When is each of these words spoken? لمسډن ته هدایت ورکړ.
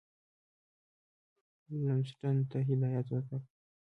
لمسډن 1.83 2.37
ته 2.49 2.57
هدایت 2.69 3.07
ورکړ. 3.11 3.39